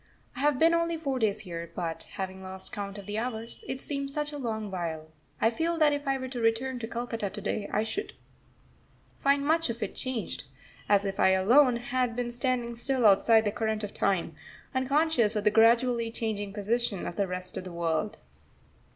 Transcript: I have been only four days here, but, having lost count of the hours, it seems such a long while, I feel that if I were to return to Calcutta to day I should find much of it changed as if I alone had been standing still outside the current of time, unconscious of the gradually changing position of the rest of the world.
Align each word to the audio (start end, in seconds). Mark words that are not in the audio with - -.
I 0.35 0.39
have 0.39 0.57
been 0.57 0.73
only 0.73 0.97
four 0.97 1.19
days 1.19 1.41
here, 1.41 1.69
but, 1.75 2.07
having 2.13 2.41
lost 2.41 2.71
count 2.71 2.97
of 2.97 3.05
the 3.05 3.19
hours, 3.19 3.63
it 3.67 3.83
seems 3.83 4.11
such 4.11 4.31
a 4.31 4.39
long 4.39 4.71
while, 4.71 5.09
I 5.39 5.51
feel 5.51 5.77
that 5.77 5.93
if 5.93 6.07
I 6.07 6.17
were 6.17 6.27
to 6.29 6.39
return 6.39 6.79
to 6.79 6.87
Calcutta 6.87 7.29
to 7.29 7.39
day 7.39 7.69
I 7.71 7.83
should 7.83 8.13
find 9.21 9.45
much 9.45 9.69
of 9.69 9.83
it 9.83 9.93
changed 9.93 10.45
as 10.89 11.05
if 11.05 11.19
I 11.19 11.33
alone 11.33 11.75
had 11.75 12.15
been 12.15 12.31
standing 12.31 12.73
still 12.73 13.05
outside 13.05 13.45
the 13.45 13.51
current 13.51 13.83
of 13.83 13.93
time, 13.93 14.33
unconscious 14.73 15.35
of 15.35 15.43
the 15.43 15.51
gradually 15.51 16.09
changing 16.09 16.51
position 16.51 17.05
of 17.05 17.15
the 17.15 17.27
rest 17.27 17.55
of 17.55 17.63
the 17.63 17.71
world. 17.71 18.17